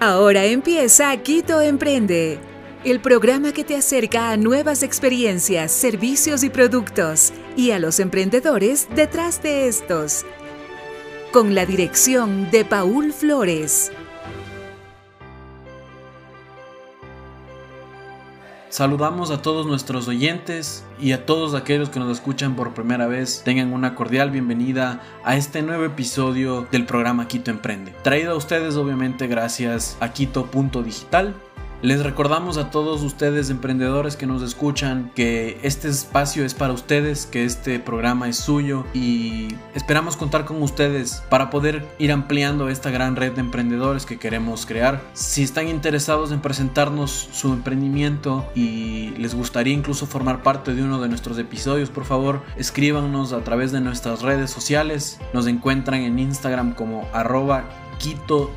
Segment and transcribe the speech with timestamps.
[0.00, 2.38] Ahora empieza Quito Emprende,
[2.84, 8.88] el programa que te acerca a nuevas experiencias, servicios y productos y a los emprendedores
[8.94, 10.26] detrás de estos.
[11.32, 13.92] Con la dirección de Paul Flores.
[18.74, 23.42] Saludamos a todos nuestros oyentes y a todos aquellos que nos escuchan por primera vez.
[23.44, 27.94] Tengan una cordial bienvenida a este nuevo episodio del programa Quito Emprende.
[28.02, 31.36] Traído a ustedes obviamente gracias a Quito.digital
[31.84, 37.26] les recordamos a todos ustedes emprendedores que nos escuchan que este espacio es para ustedes,
[37.26, 42.90] que este programa es suyo y esperamos contar con ustedes para poder ir ampliando esta
[42.90, 45.02] gran red de emprendedores que queremos crear.
[45.12, 51.02] Si están interesados en presentarnos su emprendimiento y les gustaría incluso formar parte de uno
[51.02, 55.20] de nuestros episodios, por favor escríbanos a través de nuestras redes sociales.
[55.34, 57.64] Nos encuentran en Instagram como arroba
[57.98, 58.50] Quito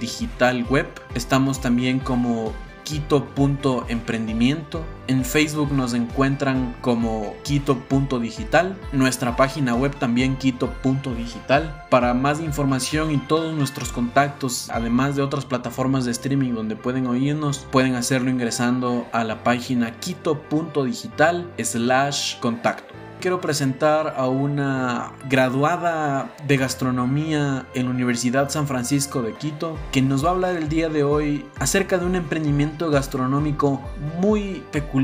[0.00, 0.88] digital web.
[1.14, 2.52] Estamos también como
[2.82, 4.84] Quito.emprendimiento.
[5.08, 8.76] En Facebook nos encuentran como Quito.digital.
[8.92, 11.86] Nuestra página web también Quito.digital.
[11.88, 17.06] Para más información y todos nuestros contactos, además de otras plataformas de streaming donde pueden
[17.06, 26.30] oírnos, pueden hacerlo ingresando a la página Quito.digital slash contacto quiero presentar a una graduada
[26.46, 30.68] de gastronomía en la Universidad San Francisco de Quito, que nos va a hablar el
[30.68, 33.80] día de hoy acerca de un emprendimiento gastronómico
[34.20, 34.97] muy peculiar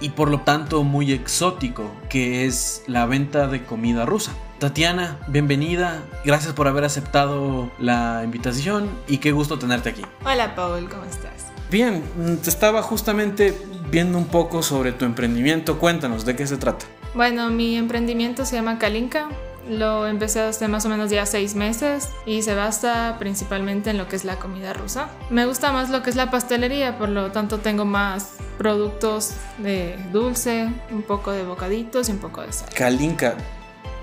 [0.00, 4.32] y por lo tanto muy exótico, que es la venta de comida rusa.
[4.58, 10.02] Tatiana, bienvenida, gracias por haber aceptado la invitación y qué gusto tenerte aquí.
[10.24, 11.46] Hola Paul, ¿cómo estás?
[11.70, 12.02] Bien,
[12.42, 13.56] te estaba justamente
[13.90, 16.86] viendo un poco sobre tu emprendimiento, cuéntanos, ¿de qué se trata?
[17.14, 19.28] Bueno, mi emprendimiento se llama Kalinka.
[19.68, 24.08] Lo empecé hace más o menos ya seis meses y se basa principalmente en lo
[24.08, 25.10] que es la comida rusa.
[25.28, 29.96] Me gusta más lo que es la pastelería, por lo tanto tengo más productos de
[30.12, 32.68] dulce, un poco de bocaditos y un poco de sal.
[32.74, 33.36] Kalinka.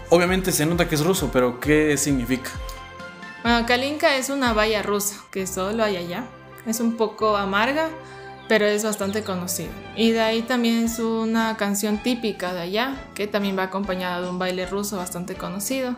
[0.09, 2.49] Obviamente se nota que es ruso, pero ¿qué significa?
[3.43, 6.25] Bueno, Kalinka es una valla rusa que solo hay allá.
[6.65, 7.89] Es un poco amarga,
[8.47, 9.69] pero es bastante conocido.
[9.95, 14.29] Y de ahí también es una canción típica de allá, que también va acompañada de
[14.29, 15.95] un baile ruso bastante conocido.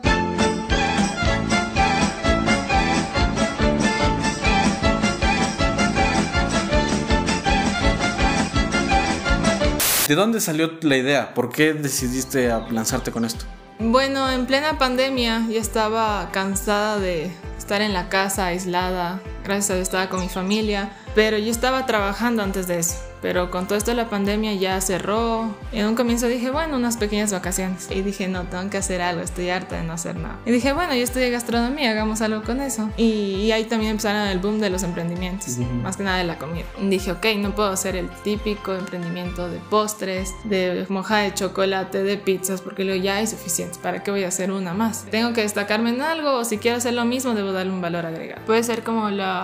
[10.08, 11.34] ¿De dónde salió la idea?
[11.34, 13.44] ¿Por qué decidiste lanzarte con esto?
[13.78, 19.20] Bueno, en plena pandemia ya estaba cansada de estar en la casa aislada.
[19.48, 22.96] Gracias a Dios estaba con mi familia pero yo estaba trabajando antes de eso.
[23.24, 25.56] Pero con todo esto de la pandemia ya cerró.
[25.72, 27.90] En un comienzo dije, bueno, unas pequeñas vacaciones.
[27.90, 30.38] Y dije, no, tengo que hacer algo, estoy harta de no hacer nada.
[30.46, 32.92] Y dije, bueno, yo estudié gastronomía, hagamos algo con eso.
[32.96, 36.66] Y, ahí también empezaron el boom de los emprendimientos, más que nada de la comida.
[36.80, 42.04] Y dije, ok, no puedo hacer el típico emprendimiento de postres, de moja de chocolate,
[42.04, 43.80] de pizzas, porque luego ya hay suficiente.
[43.82, 45.06] ¿Para qué voy a hacer una más?
[45.10, 48.06] Tengo que destacarme en algo o si quiero hacer lo mismo, debo darle un valor
[48.06, 48.46] agregado.
[48.46, 49.37] Puede ser como la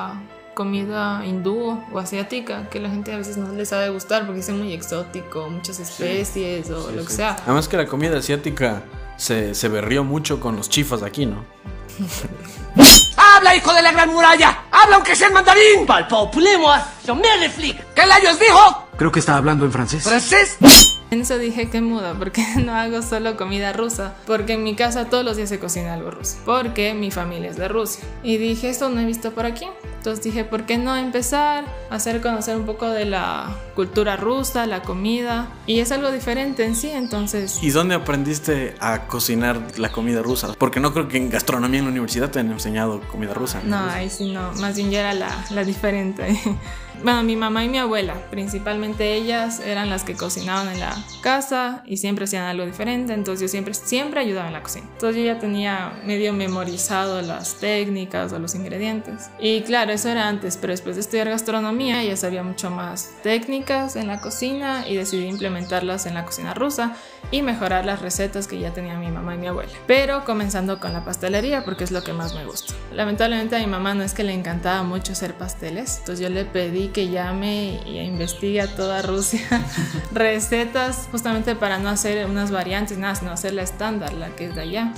[0.53, 4.49] comida hindú o asiática que la gente a veces no les sabe gustar porque es
[4.49, 7.37] muy exótico, muchas especies o lo que sea.
[7.43, 8.83] Además que la comida asiática
[9.17, 11.43] se, se berrió mucho con los chifas de aquí, ¿no?
[13.17, 14.65] ¡Habla, hijo de la gran muralla!
[14.71, 15.85] ¡Habla aunque sea en mandarín!
[15.85, 16.79] ¡Palpopulemos!
[17.95, 18.87] ¿Qué layos dijo?
[18.97, 20.03] Creo que está hablando en francés.
[20.03, 20.57] ¿Francés?
[21.13, 25.11] En eso dije que muda, porque no hago solo comida rusa, porque en mi casa
[25.11, 28.03] todos los días se cocina algo ruso, porque mi familia es de Rusia.
[28.23, 29.67] Y dije, esto no he visto por aquí.
[30.03, 34.65] Entonces dije, ¿por qué no empezar a hacer conocer un poco de la cultura rusa,
[34.65, 35.47] la comida?
[35.65, 37.59] Y es algo diferente en sí, entonces...
[37.61, 40.55] ¿Y dónde aprendiste a cocinar la comida rusa?
[40.57, 43.61] Porque no creo que en gastronomía en la universidad te han enseñado comida rusa.
[43.63, 46.37] No, ahí sí no, más bien ya era la, la diferente.
[47.03, 51.83] Bueno, mi mamá y mi abuela, principalmente ellas, eran las que cocinaban en la casa
[51.85, 54.87] y siempre hacían algo diferente, entonces yo siempre, siempre ayudaba en la cocina.
[54.93, 59.29] Entonces yo ya tenía medio memorizado las técnicas o los ingredientes.
[59.39, 63.95] Y claro, eso era antes, pero después de estudiar gastronomía ya sabía mucho más técnicas
[63.95, 66.95] en la cocina y decidí implementarlas en la cocina rusa
[67.31, 69.71] y mejorar las recetas que ya tenía mi mamá y mi abuela.
[69.87, 72.73] Pero comenzando con la pastelería porque es lo que más me gusta.
[72.91, 76.45] Lamentablemente a mi mamá no es que le encantaba mucho hacer pasteles, entonces yo le
[76.45, 79.41] pedí que llame y investigue a toda Rusia
[80.11, 84.55] recetas justamente para no hacer unas variantes, nada, sino hacer la estándar, la que es
[84.55, 84.93] de allá.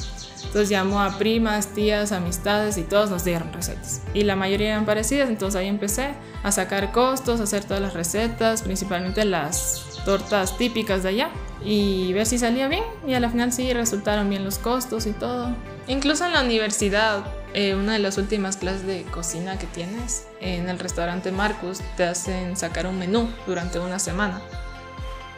[0.46, 4.02] Entonces llamó a primas, tías, amistades y todos nos dieron recetas.
[4.14, 6.14] Y la mayoría eran parecidas, entonces ahí empecé
[6.44, 11.30] a sacar costos, a hacer todas las recetas, principalmente las tortas típicas de allá
[11.64, 15.12] y ver si salía bien y a la final sí resultaron bien los costos y
[15.12, 15.56] todo.
[15.88, 20.70] Incluso en la universidad eh, una de las últimas clases de cocina que tienes en
[20.70, 24.42] el restaurante Marcus te hacen sacar un menú durante una semana.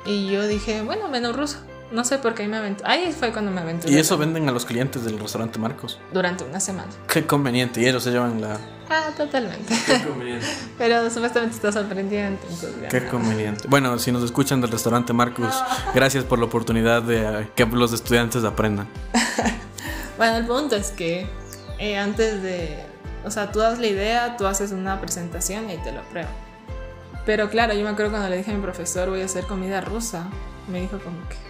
[0.06, 1.67] Y yo dije, bueno, menú ruso.
[1.90, 2.90] No sé por qué me aventuré.
[2.90, 3.94] Ahí fue cuando me aventuré.
[3.94, 6.00] Y eso venden a los clientes del restaurante Marcos.
[6.12, 6.90] Durante una semana.
[7.08, 7.80] Qué conveniente.
[7.82, 8.58] Y ellos se llevan la.
[8.90, 9.74] Ah, totalmente.
[9.86, 10.46] Qué conveniente.
[10.78, 12.46] Pero supuestamente está sorprendiente.
[12.90, 13.68] Qué conveniente.
[13.70, 15.54] Bueno, si nos escuchan del restaurante Marcos,
[15.96, 18.90] gracias por la oportunidad de eh, que los estudiantes aprendan.
[20.18, 21.28] bueno, el punto es que
[21.80, 22.84] eh, antes de.
[23.24, 26.30] O sea, tú das la idea, tú haces una presentación y te lo apruebo.
[27.26, 29.82] Pero claro, yo me acuerdo cuando le dije a mi profesor, voy a hacer comida
[29.82, 30.28] rusa.
[30.68, 31.48] Me dijo como que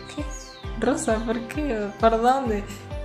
[0.79, 1.89] Rosa, ¿por qué?
[1.99, 2.63] ¿Por dónde?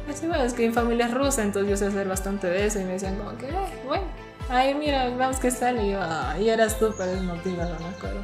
[0.08, 2.80] Así, bueno, es que mi familia es rusa, entonces yo sé hacer bastante de eso.
[2.80, 3.48] Y me decían como que,
[3.86, 4.04] bueno,
[4.50, 5.86] ay, mira, vamos que sale.
[5.86, 8.20] Y yo, ay, era súper desmotivada, me acuerdo.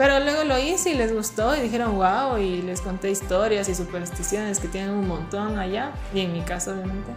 [0.00, 3.74] Pero luego lo hice y les gustó y dijeron wow y les conté historias y
[3.74, 7.10] supersticiones que tienen un montón allá y en mi caso obviamente.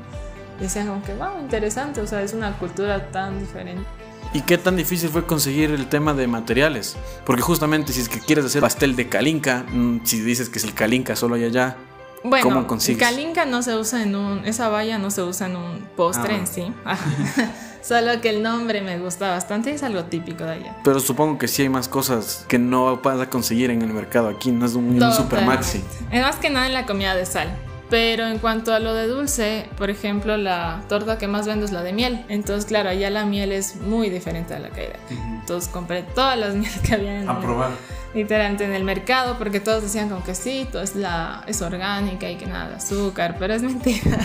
[0.60, 3.86] Decían como que wow, interesante, o sea, es una cultura tan diferente.
[4.34, 6.98] ¿Y qué tan difícil fue conseguir el tema de materiales?
[7.24, 10.66] Porque justamente si es que quieres hacer pastel de calinca, mm, si dices que es
[10.66, 11.78] el calinca solo hay allá,
[12.24, 13.00] bueno, ¿cómo consigues?
[13.00, 16.38] Calinca no se usa en un, esa valla no se usa en un postre ah,
[16.38, 16.74] en sí.
[17.84, 20.78] Solo que el nombre me gusta bastante y es algo típico de allá.
[20.86, 24.30] Pero supongo que sí hay más cosas que no vas a conseguir en el mercado
[24.30, 25.84] aquí, no es un, un super maxi.
[26.10, 27.54] Es más que nada en la comida de sal.
[27.94, 31.72] Pero en cuanto a lo de dulce, por ejemplo, la torta que más vendo es
[31.72, 32.26] la de miel.
[32.28, 36.56] Entonces, claro, allá la miel es muy diferente a la hay Entonces compré todas las
[36.56, 37.70] miel que había en A probar
[38.14, 42.30] literalmente en el mercado porque todos decían como que sí, todo es, la, es orgánica
[42.30, 44.18] y que nada de azúcar, pero es mentira.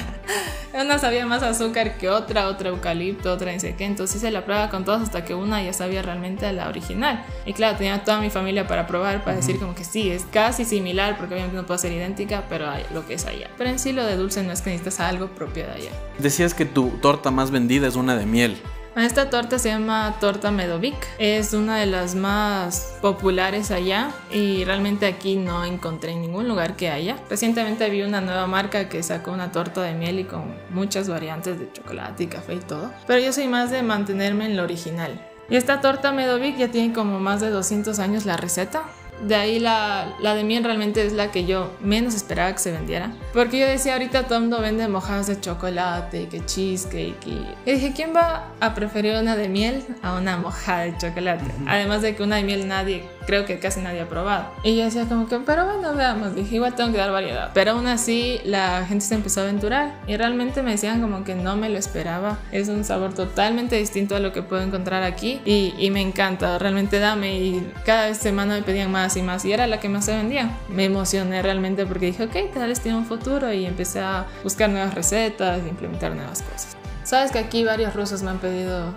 [0.75, 4.45] una sabía más azúcar que otra, otra eucalipto, otra ni sé qué, entonces hice la
[4.45, 7.25] prueba con todos hasta que una ya sabía realmente la original.
[7.47, 10.65] Y claro, tenía toda mi familia para probar, para decir como que sí, es casi
[10.65, 13.49] similar porque obviamente no puede ser idéntica, pero hay lo que es allá.
[13.57, 15.91] Pero en sí lo de dulce no es que necesitas algo propio de allá.
[16.19, 18.59] Decías que tu torta más vendida es una de miel.
[18.99, 20.97] Esta torta se llama torta Medovic.
[21.19, 26.75] Es una de las más populares allá y realmente aquí no encontré en ningún lugar
[26.75, 27.17] que haya.
[27.31, 31.61] Recientemente vi una nueva marca que sacó una torta de miel y con muchas variantes
[31.61, 32.91] de chocolate y café y todo.
[33.07, 35.25] Pero yo soy más de mantenerme en lo original.
[35.49, 38.83] Y esta torta Medovic ya tiene como más de 200 años la receta.
[39.27, 42.73] De ahí la, la, de miel realmente es la que yo menos esperaba que se
[42.73, 43.13] vendiera.
[43.33, 47.27] Porque yo decía, ahorita todo el mundo vende mojadas de chocolate y que cheesecake.
[47.27, 47.47] Y...
[47.67, 51.45] y dije, ¿quién va a preferir una de miel a una mojada de chocolate?
[51.67, 54.47] Además de que una de miel nadie creo que casi nadie ha probado.
[54.63, 57.51] Y yo decía como que, pero bueno, veamos, dije, igual tengo que dar variedad.
[57.53, 61.35] Pero aún así la gente se empezó a aventurar y realmente me decían como que
[61.35, 62.39] no me lo esperaba.
[62.53, 66.59] Es un sabor totalmente distinto a lo que puedo encontrar aquí y, y me encanta,
[66.59, 70.07] realmente dame y cada semana me pedían más y más y era la que más
[70.07, 70.57] se vendía.
[70.71, 74.71] Me emocioné realmente porque dije, ok, tal vez tiene un futuro y empecé a buscar
[74.71, 76.79] nuevas recetas, implementar nuevas cosas.
[77.05, 78.95] Sabes que aquí varios rusos me han pedido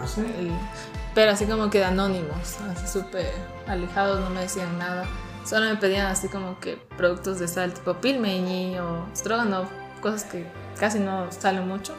[0.00, 0.22] ¿Ah, sí?
[1.14, 3.30] Pero así como que de anónimos, así súper
[3.66, 5.06] alejados, no me decían nada.
[5.44, 9.68] Solo me pedían así como que productos de sal tipo pilmeni o stroganoff,
[10.00, 10.46] cosas que
[10.78, 11.94] casi no salen mucho.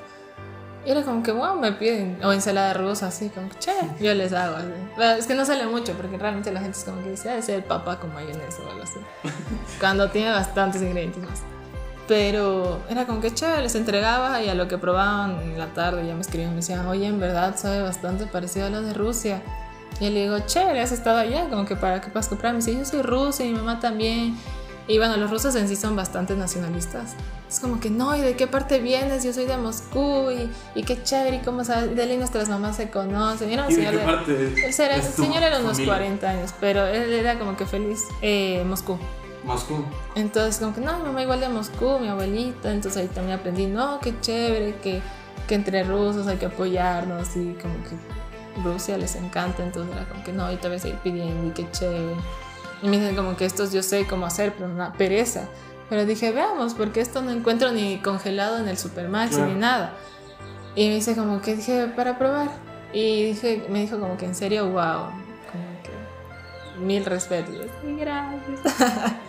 [0.86, 4.34] Y era como que, wow, me piden, o ensalada rusa, así como che, yo les
[4.34, 5.18] hago así.
[5.18, 7.50] es que no sale mucho, porque realmente la gente es como que dice, ah, es
[7.50, 9.00] el papá con mayonesa o algo así.
[9.80, 11.42] Cuando tiene bastantes ingredientes más.
[12.08, 16.06] Pero era como que chévere, les entregaba y a lo que probaban en la tarde
[16.06, 19.42] ya me escribían me decían, oye, en verdad sabe bastante parecido a lo de Rusia.
[20.00, 22.54] Y le digo, chévere, has estado allá, como que para qué puedas comprar.
[22.54, 24.38] Me dice, yo soy rusa y mi mamá también.
[24.88, 27.16] Y bueno, los rusos en sí son bastante nacionalistas.
[27.50, 29.24] Es como que, no, ¿y de qué parte vienes?
[29.24, 32.76] Yo soy de Moscú y, y qué chévere, y cómo sabes, de ahí nuestras mamás
[32.76, 33.52] se conocen.
[33.52, 36.86] Y, no, ¿Y señor, de qué parte el, el, señor era unos 40 años, pero
[36.86, 38.02] él era como que feliz.
[38.22, 39.00] Eh, Moscú.
[39.46, 39.86] Moscú.
[40.16, 42.72] Entonces, como que no, mi mamá igual de Moscú, mi abuelita.
[42.72, 45.02] Entonces ahí también aprendí, no, qué chévere, que,
[45.48, 49.64] que entre rusos hay que apoyarnos y como que Rusia les encanta.
[49.64, 52.16] Entonces era como que no, y también seguir pidiendo y qué chévere.
[52.82, 55.48] Y me dicen como que estos yo sé cómo hacer, pero una pereza.
[55.90, 59.94] Pero dije, veamos, porque esto no encuentro ni congelado en el Supermax ni nada.
[60.76, 62.50] Y me dice como que dije, para probar.
[62.92, 65.10] Y dije, me dijo como que en serio, wow.
[65.52, 67.68] Como que mil respetos.
[67.88, 69.16] Y gracias.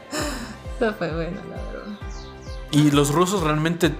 [0.78, 1.98] Fue bueno, la verdad.
[2.70, 3.92] Y los rusos realmente,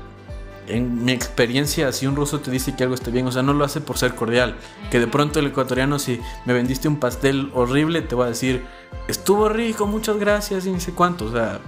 [0.67, 3.53] en mi experiencia, si un ruso te dice que algo está bien, o sea, no
[3.53, 4.57] lo hace por ser cordial.
[4.91, 8.65] Que de pronto el ecuatoriano, si me vendiste un pastel horrible, te va a decir,
[9.09, 11.27] estuvo rico, muchas gracias y no sé cuánto.
[11.27, 11.61] O sea,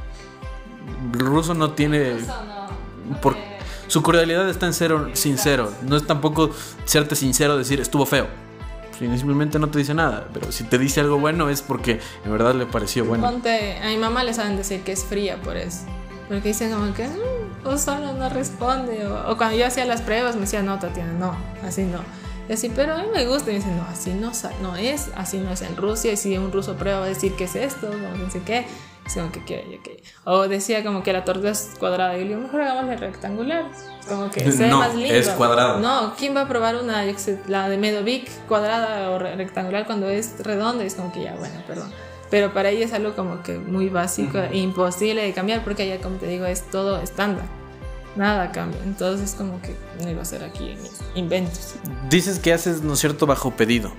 [1.15, 2.17] el ruso no tiene...
[3.23, 3.37] Por,
[3.87, 5.73] su cordialidad está en cero sincero.
[5.83, 6.51] No es tampoco
[6.85, 8.27] serte sincero decir estuvo feo.
[8.99, 10.29] Simplemente no te dice nada.
[10.33, 13.25] Pero si te dice algo bueno es porque en verdad le pareció bueno.
[13.25, 15.81] Ponte, a mi mamá le saben decir que es fría por eso.
[16.29, 19.07] Porque dicen como que, mm, o solo no responde.
[19.07, 21.37] O, cuando yo hacía las pruebas me decía, no, Tatiana, no,
[21.67, 22.01] así no.
[22.49, 23.51] Y así, pero a mí me gusta.
[23.51, 26.13] Y me dice, no, así no, no es, así no es en Rusia.
[26.13, 27.91] Y si un ruso prueba va a decir, ¿qué es esto?
[27.91, 28.67] No sé qué.
[29.15, 30.03] como que, ¿qué, qué?
[30.25, 32.17] O decía como que la torta es cuadrada.
[32.17, 33.67] Y yo digo, mejor hagámosla rectangular.
[34.09, 35.15] Como que sea más lindo.
[35.15, 35.79] es cuadrada.
[35.79, 37.05] No, ¿quién va a probar una,
[37.49, 40.85] la de Medovic cuadrada o rectangular cuando es redonda?
[40.85, 41.93] Y es como que ya, bueno, perdón.
[42.31, 46.01] Pero para ella es algo como que muy básico e imposible de cambiar porque allá,
[46.01, 47.45] como te digo, es todo estándar.
[48.17, 48.81] Nada cambia.
[48.85, 50.77] Entonces, como que no iba a ser aquí
[51.15, 51.75] inventos.
[52.11, 53.93] Dices que haces, ¿no es cierto?, bajo pedido.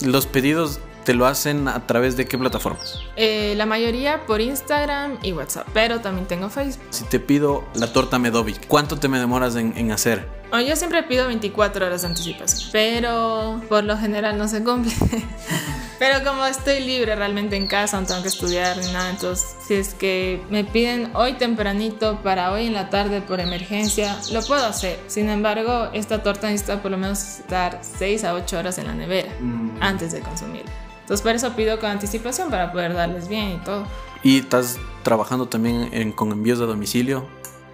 [0.00, 2.98] Los pedidos te lo hacen a través de qué plataformas?
[3.14, 6.84] Eh, la mayoría por Instagram y WhatsApp, pero también tengo Facebook.
[6.90, 10.28] Si te pido la torta Medovic, ¿cuánto te me demoras en, hacer?
[10.52, 14.92] Oh, yo siempre pido 24 horas de anticipación, pero por lo general no se cumple.
[15.98, 19.74] pero como estoy libre realmente en casa, no tengo que estudiar ni nada, entonces si
[19.74, 24.64] es que me piden hoy tempranito para hoy en la tarde por emergencia, lo puedo
[24.64, 24.98] hacer.
[25.06, 28.94] Sin embargo, esta torta necesita por lo menos estar 6 a 8 horas en la
[28.94, 29.78] nevera mm.
[29.80, 30.70] antes de consumirla.
[31.00, 33.86] Entonces por eso pido con anticipación para poder darles bien y todo.
[34.22, 37.26] ¿Y estás trabajando también con envíos de domicilio?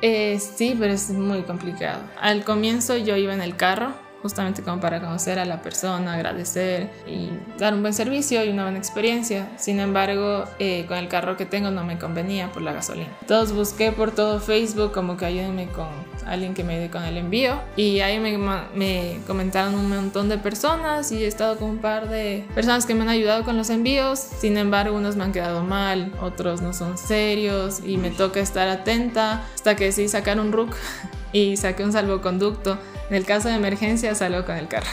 [0.02, 2.02] Eh, sí, pero es muy complicado.
[2.20, 6.90] Al comienzo yo iba en el carro justamente como para conocer a la persona, agradecer
[7.06, 9.48] y dar un buen servicio y una buena experiencia.
[9.58, 13.08] Sin embargo, eh, con el carro que tengo no me convenía por la gasolina.
[13.20, 15.88] Entonces busqué por todo Facebook como que ayúdenme con
[16.26, 18.38] alguien que me ayude con el envío y ahí me,
[18.74, 22.94] me comentaron un montón de personas y he estado con un par de personas que
[22.94, 24.18] me han ayudado con los envíos.
[24.18, 28.68] Sin embargo, unos me han quedado mal, otros no son serios y me toca estar
[28.68, 30.74] atenta hasta que sí sacar un RUC
[31.32, 32.78] y saqué un salvoconducto
[33.12, 34.86] en el caso de emergencia salgo con el carro.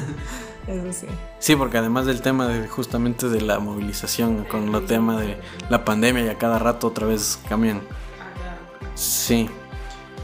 [0.66, 1.06] Eso sí.
[1.38, 5.38] Sí, porque además del tema de justamente de la movilización, con el tema de
[5.68, 7.80] la pandemia y a cada rato otra vez cambian.
[8.96, 9.48] Sí.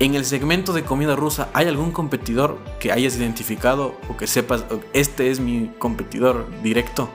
[0.00, 4.64] En el segmento de comida rusa, ¿hay algún competidor que hayas identificado o que sepas,
[4.92, 7.08] este es mi competidor directo?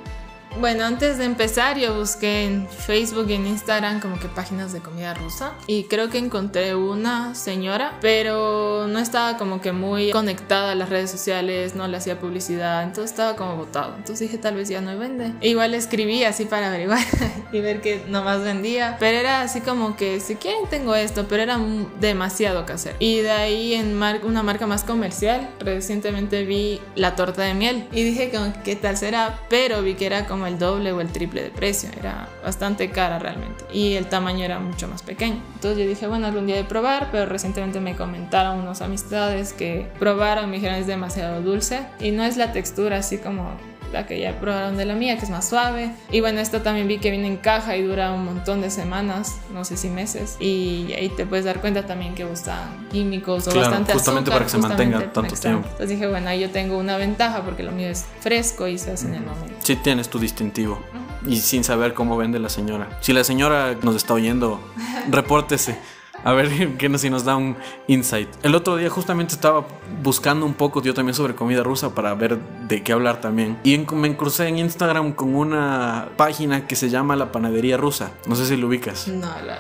[0.60, 4.80] Bueno, antes de empezar yo busqué en Facebook y en Instagram como que páginas de
[4.80, 10.74] comida rusa y creo que encontré una señora, pero no estaba como que muy conectada
[10.74, 13.96] a las redes sociales, no le hacía publicidad, entonces estaba como votado.
[13.98, 15.34] Entonces dije tal vez ya no vende.
[15.42, 17.00] igual escribí así para averiguar
[17.52, 21.44] y ver que nomás vendía, pero era así como que si quieren tengo esto, pero
[21.44, 21.60] era
[22.00, 22.96] demasiado hacer.
[23.00, 28.04] Y de ahí en una marca más comercial, recientemente vi la torta de miel y
[28.04, 31.44] dije como qué tal será, pero vi que era como el doble o el triple
[31.44, 35.42] de precio, era bastante cara realmente y el tamaño era mucho más pequeño.
[35.56, 39.88] Entonces yo dije, bueno, algún día de probar, pero recientemente me comentaron unos amistades que
[40.00, 43.52] probaron, me dijeron es demasiado dulce y no es la textura así como
[43.94, 45.92] la que ya probaron de la mía, que es más suave.
[46.12, 49.38] Y bueno, esto también vi que viene en caja y dura un montón de semanas,
[49.54, 50.36] no sé si meses.
[50.40, 54.46] Y ahí te puedes dar cuenta también que usan químicos o claro, bastante justamente para
[54.46, 55.64] que se mantenga tanto tiempo.
[55.64, 58.92] Entonces dije, bueno, ahí yo tengo una ventaja porque lo mío es fresco y se
[58.92, 59.56] hace en el momento.
[59.60, 60.82] Sí, tienes tu distintivo.
[61.26, 62.98] Y sin saber cómo vende la señora.
[63.00, 64.60] Si la señora nos está oyendo,
[65.10, 65.78] repórtese.
[66.24, 67.56] A ver que si nos da un
[67.88, 68.30] insight.
[68.44, 69.66] El otro día justamente estaba
[70.02, 72.38] buscando un poco yo también sobre comida rusa para ver
[72.68, 73.58] de qué hablar también.
[73.64, 78.12] Y me crucé en Instagram con una página que se llama La Panadería Rusa.
[78.28, 79.08] No sé si lo ubicas.
[79.08, 79.60] No, la,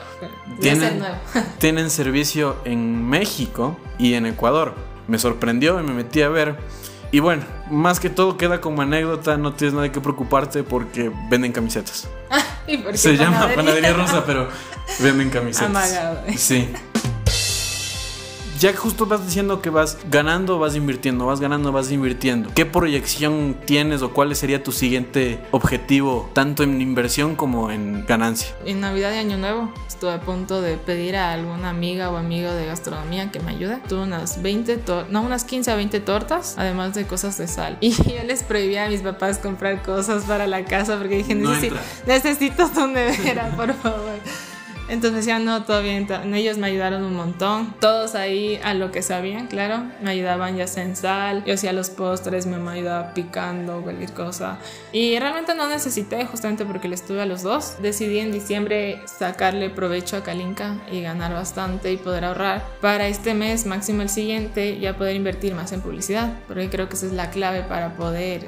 [0.59, 1.03] tienen,
[1.59, 4.73] tienen servicio en México y en Ecuador.
[5.07, 6.57] Me sorprendió y me metí a ver.
[7.13, 11.51] Y bueno, más que todo queda como anécdota, no tienes nada que preocuparte porque venden
[11.51, 12.09] camisetas.
[12.67, 14.49] ¿Y por qué Se llama Panadería Rosa, pero
[14.99, 15.69] venden camisetas.
[15.69, 16.23] Amagado.
[16.35, 16.73] Sí
[18.63, 22.49] ya justo vas diciendo que vas ganando, vas invirtiendo, vas ganando, vas invirtiendo.
[22.55, 28.55] ¿Qué proyección tienes o cuál sería tu siguiente objetivo, tanto en inversión como en ganancia?
[28.65, 32.53] En Navidad y Año Nuevo estuve a punto de pedir a alguna amiga o amigo
[32.53, 33.81] de gastronomía que me ayude.
[33.89, 34.79] Tuve unas 20,
[35.09, 37.77] no, unas 15 a 20 tortas, además de cosas de sal.
[37.83, 41.75] Y yo les prohibía a mis papás comprar cosas para la casa porque dije, necesito,
[42.07, 44.19] necesito tu nevera, por favor.
[44.93, 46.07] Entonces ya no, todo bien.
[46.35, 47.73] Ellos me ayudaron un montón.
[47.79, 49.83] Todos ahí a lo que sabían, claro.
[50.03, 51.43] Me ayudaban ya sea en sal.
[51.45, 54.59] Yo hacía los postres, mi mamá ayudaba picando, cualquier cosa.
[54.91, 57.77] Y realmente no necesité, justamente porque le estuve a los dos.
[57.81, 63.33] Decidí en diciembre sacarle provecho a Kalinka y ganar bastante y poder ahorrar para este
[63.33, 66.33] mes, máximo el siguiente, ya poder invertir más en publicidad.
[66.47, 68.45] Porque creo que esa es la clave para poder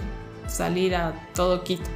[0.48, 1.90] salir a todo Quito.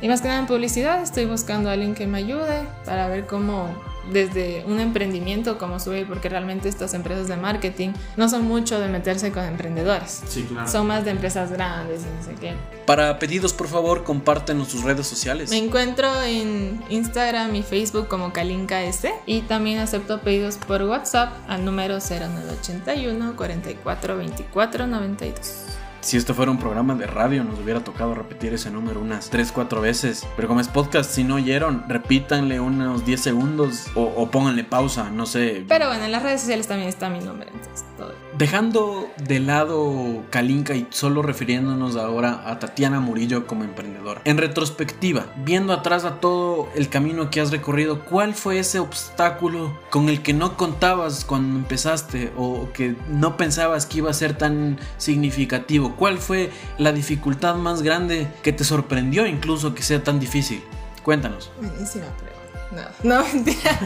[0.00, 3.26] Y más que nada en publicidad estoy buscando a alguien que me ayude para ver
[3.26, 3.70] cómo
[4.12, 8.88] desde un emprendimiento como sube, porque realmente estas empresas de marketing no son mucho de
[8.88, 10.22] meterse con emprendedores.
[10.28, 10.68] Sí, claro.
[10.68, 12.54] Son más de empresas grandes y no sé qué.
[12.86, 15.50] Para pedidos, por favor, compártenos tus redes sociales.
[15.50, 21.32] Me encuentro en Instagram y Facebook como Kalinka S y también acepto pedidos por WhatsApp
[21.48, 25.75] al número 0981 44 24 92
[26.06, 29.50] si esto fuera un programa de radio, nos hubiera tocado repetir ese número unas 3,
[29.50, 30.24] 4 veces.
[30.36, 35.10] Pero como es podcast, si no oyeron, repítanle unos 10 segundos o, o pónganle pausa,
[35.10, 35.64] no sé.
[35.66, 38.14] Pero bueno, en las redes sociales también está mi número, entonces todo.
[38.38, 44.20] Dejando de lado Kalinka y solo refiriéndonos ahora a Tatiana Murillo como emprendedora.
[44.24, 49.76] En retrospectiva, viendo atrás a todo el camino que has recorrido, ¿cuál fue ese obstáculo
[49.90, 54.36] con el que no contabas cuando empezaste o que no pensabas que iba a ser
[54.36, 55.95] tan significativo?
[55.96, 60.62] ¿Cuál fue la dificultad más grande que te sorprendió incluso que sea tan difícil?
[61.02, 61.50] Cuéntanos.
[61.60, 62.36] Buenísima pregunta.
[62.72, 63.78] No, no mentira.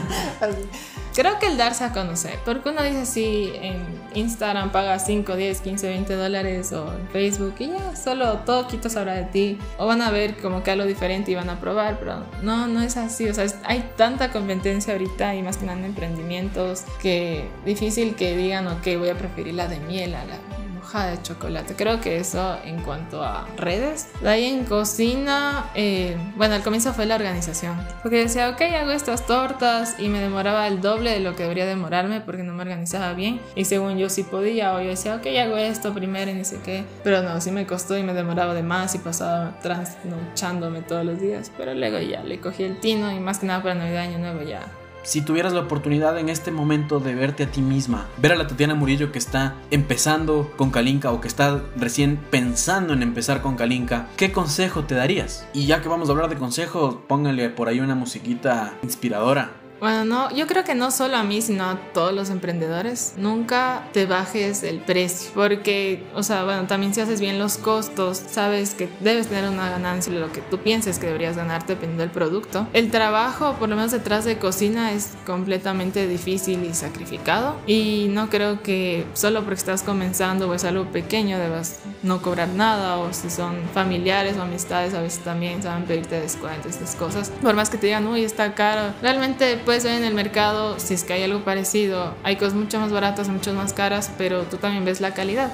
[1.13, 5.61] Creo que el darse a conocer, porque uno dice así en Instagram paga 5, 10,
[5.61, 9.57] 15, 20 dólares o en Facebook y ya, solo todo quito sabrá de ti.
[9.77, 12.81] O van a ver como que algo diferente y van a probar, pero no, no
[12.81, 13.27] es así.
[13.27, 18.37] O sea, hay tanta competencia ahorita y más que nada en emprendimientos que difícil que
[18.37, 20.37] digan, ok, voy a preferir la de miel a la
[20.81, 21.75] de chocolate.
[21.75, 24.09] Creo que eso en cuanto a redes.
[24.21, 27.77] De ahí en cocina, eh, bueno, al comienzo fue la organización.
[28.01, 31.65] Porque decía, ok, hago estas tortas y me demoraba el doble de lo que debería
[31.65, 33.39] demorarme porque no me organizaba bien.
[33.55, 36.59] Y según yo sí podía, o yo decía, ok, hago esto primero y ni sé
[36.63, 36.83] qué.
[37.03, 41.19] Pero no, sí me costó y me demoraba de más y pasaba trasnochándome todos los
[41.19, 41.51] días.
[41.57, 44.41] Pero luego ya le cogí el tino y más que nada para Navidad, Año Nuevo
[44.41, 44.61] ya
[45.03, 48.47] si tuvieras la oportunidad en este momento de verte a ti misma, ver a la
[48.47, 53.55] Tatiana Murillo que está empezando con Kalinka o que está recién pensando en empezar con
[53.55, 55.47] Kalinka, ¿qué consejo te darías?
[55.53, 59.51] Y ya que vamos a hablar de consejos, póngale por ahí una musiquita inspiradora.
[59.81, 63.15] Bueno, no, yo creo que no solo a mí, sino a todos los emprendedores.
[63.17, 68.21] Nunca te bajes el precio, porque, o sea, bueno, también si haces bien los costos,
[68.29, 72.11] sabes que debes tener una ganancia lo que tú pienses que deberías ganarte dependiendo del
[72.11, 72.67] producto.
[72.73, 77.55] El trabajo, por lo menos detrás de cocina, es completamente difícil y sacrificado.
[77.65, 82.49] Y no creo que solo porque estás comenzando o es algo pequeño debas no cobrar
[82.49, 87.31] nada, o si son familiares o amistades, a veces también saben pedirte descuentos, estas cosas.
[87.41, 90.95] Por más que te digan, uy, está caro, realmente puedes ver en el mercado si
[90.95, 92.13] es que hay algo parecido.
[92.23, 95.49] Hay cosas mucho más baratas, mucho más caras, pero tú también ves la calidad.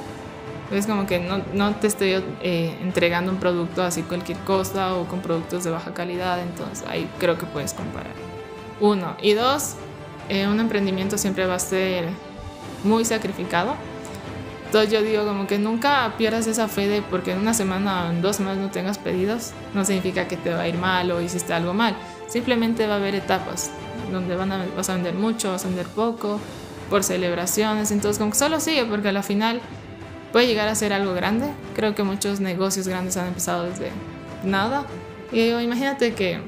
[0.72, 5.06] Es como que no, no te estoy eh, entregando un producto así cualquier cosa o
[5.06, 8.14] con productos de baja calidad, entonces ahí creo que puedes comparar.
[8.80, 9.16] Uno.
[9.22, 9.76] Y dos,
[10.30, 12.06] eh, un emprendimiento siempre va a ser
[12.84, 13.76] muy sacrificado.
[14.66, 18.10] Entonces yo digo como que nunca pierdas esa fe de porque en una semana o
[18.10, 21.22] en dos semanas no tengas pedidos, no significa que te va a ir mal o
[21.22, 21.96] hiciste algo mal.
[22.28, 23.70] Simplemente va a haber etapas
[24.12, 26.40] donde van a, vas a vender mucho, vas a vender poco,
[26.90, 29.62] por celebraciones, entonces como que solo sigue porque a la final
[30.32, 31.48] puede llegar a ser algo grande.
[31.76, 33.92] Creo que muchos negocios grandes han empezado desde
[34.44, 34.86] nada.
[35.32, 36.40] Y digo, imagínate que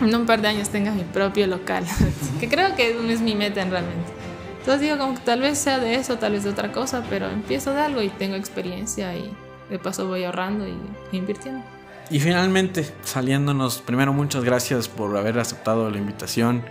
[0.00, 1.84] en un par de años tenga mi propio local,
[2.40, 4.12] que creo que es mi meta en realmente.
[4.58, 7.28] Entonces digo, como que tal vez sea de eso, tal vez de otra cosa, pero
[7.28, 9.30] empiezo de algo y tengo experiencia y
[9.70, 10.76] de paso voy ahorrando y
[11.16, 11.62] invirtiendo.
[12.10, 16.64] Y finalmente, saliéndonos, primero muchas gracias por haber aceptado la invitación.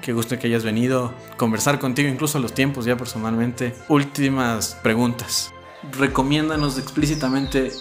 [0.00, 3.74] Qué gusto que hayas venido conversar contigo, incluso los tiempos ya personalmente.
[3.88, 5.52] Últimas preguntas.
[5.92, 7.72] Recomiéndanos explícitamente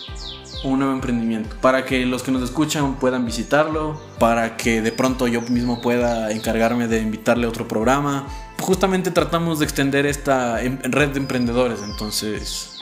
[0.65, 5.28] un nuevo emprendimiento para que los que nos escuchan puedan visitarlo, para que de pronto
[5.28, 8.28] yo mismo pueda encargarme de invitarle a otro programa.
[8.60, 12.80] Justamente tratamos de extender esta em, red de emprendedores, entonces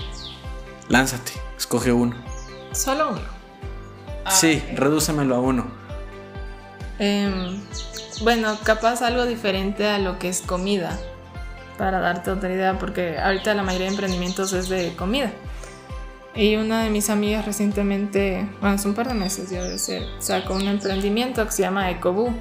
[0.87, 2.15] lánzate, escoge uno.
[2.71, 3.32] Solo uno.
[4.29, 5.67] Sí, ah, redúcemelo a uno.
[6.99, 7.59] Em,
[8.21, 10.97] bueno, capaz algo diferente a lo que es comida,
[11.77, 15.31] para darte otra idea, porque ahorita la mayoría de emprendimientos es de comida.
[16.35, 20.55] Y una de mis amigas recientemente, bueno, hace un par de meses debe ser, sacó
[20.55, 22.33] un emprendimiento que se llama Ecoboo.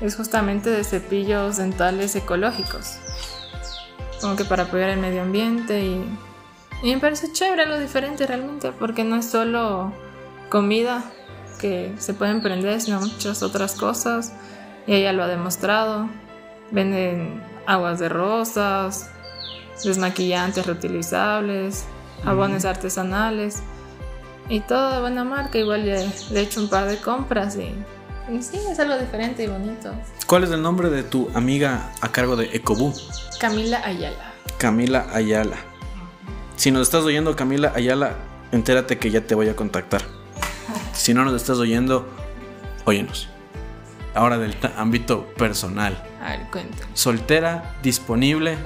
[0.00, 2.98] Es justamente de cepillos dentales ecológicos.
[4.20, 6.04] Como que para apoyar el medio ambiente y,
[6.82, 9.92] y me parece chévere, algo diferente realmente, porque no es solo
[10.48, 11.04] comida
[11.58, 14.32] que se puede emprender, sino muchas otras cosas.
[14.86, 16.08] Y ella lo ha demostrado.
[16.70, 19.10] Venden aguas de rosas,
[19.84, 21.84] desmaquillantes reutilizables,
[22.24, 23.62] jabones artesanales
[24.48, 25.58] y todo de buena marca.
[25.58, 27.74] Igual le, he hecho un par de compras y,
[28.42, 29.92] sí, es algo diferente y bonito.
[30.26, 32.92] ¿Cuál es el nombre de tu amiga a cargo de Ecobú?
[33.38, 34.32] Camila Ayala.
[34.58, 35.56] Camila Ayala.
[36.56, 38.14] Si nos estás oyendo, Camila Ayala,
[38.50, 40.02] entérate que ya te voy a contactar.
[40.96, 42.08] Si no nos estás oyendo,
[42.84, 43.28] óyenos.
[44.14, 46.02] ahora del ámbito personal.
[46.22, 46.90] A ver, cuéntame.
[46.94, 48.56] Soltera, disponible,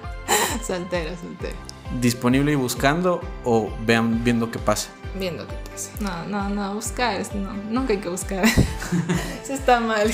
[0.66, 1.54] Soltera, soltera.
[2.00, 4.88] disponible y buscando o vean viendo qué pasa.
[5.18, 5.90] Viendo qué pasa.
[6.00, 8.44] No, no, no, buscar, es- no, nunca hay que buscar.
[9.42, 10.10] Eso está mal.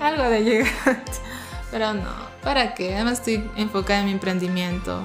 [0.00, 0.70] Algo de llegar.
[1.70, 2.10] Pero no,
[2.42, 2.94] ¿para qué?
[2.96, 5.02] Además estoy enfocada en mi emprendimiento.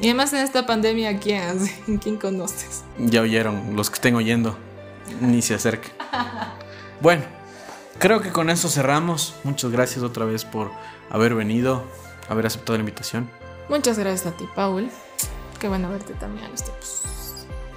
[0.00, 1.58] Y además en esta pandemia, ¿quién?
[2.02, 2.82] ¿Quién conoces?
[2.98, 4.56] Ya oyeron, los que estén oyendo,
[5.20, 5.92] ni se acerquen.
[7.00, 7.22] Bueno,
[7.98, 9.34] creo que con eso cerramos.
[9.44, 10.70] Muchas gracias otra vez por
[11.10, 11.84] haber venido,
[12.28, 13.30] haber aceptado la invitación.
[13.68, 14.90] Muchas gracias a ti, Paul.
[15.60, 17.03] Qué bueno verte también a los tiempos.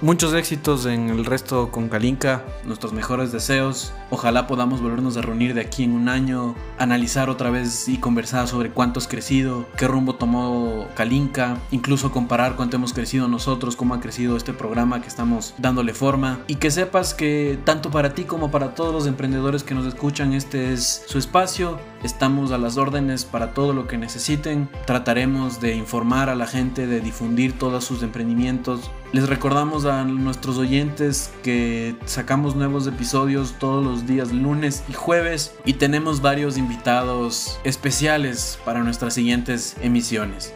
[0.00, 3.92] Muchos éxitos en el resto con Kalinka, nuestros mejores deseos.
[4.10, 8.46] Ojalá podamos volvernos a reunir de aquí en un año, analizar otra vez y conversar
[8.46, 13.92] sobre cuánto has crecido, qué rumbo tomó Kalinka, incluso comparar cuánto hemos crecido nosotros, cómo
[13.92, 16.38] ha crecido este programa que estamos dándole forma.
[16.46, 20.32] Y que sepas que tanto para ti como para todos los emprendedores que nos escuchan,
[20.32, 21.76] este es su espacio.
[22.02, 24.68] Estamos a las órdenes para todo lo que necesiten.
[24.86, 28.88] Trataremos de informar a la gente, de difundir todos sus emprendimientos.
[29.12, 35.56] Les recordamos a nuestros oyentes que sacamos nuevos episodios todos los días lunes y jueves
[35.64, 40.54] y tenemos varios invitados especiales para nuestras siguientes emisiones.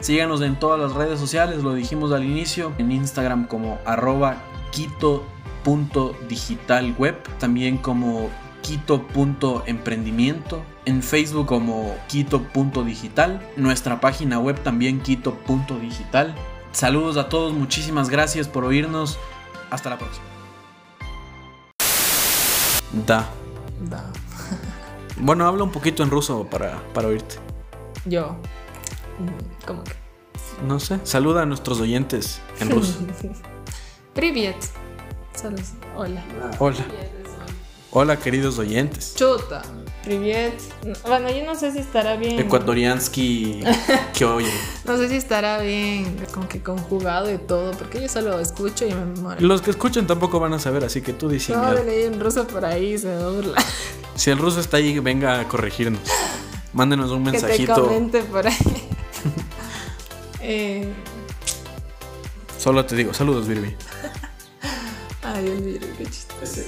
[0.00, 4.38] Síganos en todas las redes sociales, lo dijimos al inicio, en Instagram como arroba
[4.70, 8.30] quito.digitalweb, también como
[8.61, 16.33] quito.emprendimiento, en Facebook como quito.digital, nuestra página web también quito.digital.
[16.71, 19.17] Saludos a todos, muchísimas gracias por oírnos,
[19.69, 20.25] hasta la próxima.
[23.05, 23.29] Da.
[23.89, 24.11] Da.
[25.17, 27.35] Bueno, habla un poquito en ruso para, para oírte.
[28.05, 28.35] Yo.
[29.19, 29.91] mm, ¿Cómo que?
[30.67, 32.99] No sé, saluda a nuestros oyentes en ruso.
[34.13, 34.55] Привет.
[35.39, 36.23] Solo es- Hola.
[36.59, 36.77] Hola.
[37.92, 39.14] Hola, queridos oyentes.
[39.16, 39.62] Chuta.
[40.04, 40.54] Privet.
[41.08, 42.38] Bueno, yo no sé si estará bien.
[42.38, 43.64] Ecuatoriansky
[44.14, 44.52] que oye.
[44.84, 48.94] no sé si estará bien con que conjugado y todo, porque yo solo escucho y
[48.94, 49.40] me muero.
[49.40, 51.56] Los que escuchan tampoco van a saber, así que tú dices.
[51.56, 53.60] No, leí en ruso por ahí, se burla.
[54.14, 56.00] si el ruso está ahí, venga a corregirnos.
[56.72, 57.88] Mándenos un mensajito.
[57.88, 58.56] Que te por ahí.
[60.40, 60.92] eh...
[62.56, 63.74] Solo te digo, saludos, Virvi.
[65.22, 66.62] Ay, el Virvi, qué chistoso.